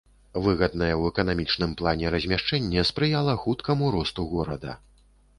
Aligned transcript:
Выгаднае 0.43 0.89
ў 0.91 1.09
эканамічным 1.13 1.75
плане 1.81 2.11
размяшчэнне 2.15 2.85
спрыяла 2.91 3.35
хуткаму 3.43 3.91
росту 3.97 4.25
горада. 4.33 4.73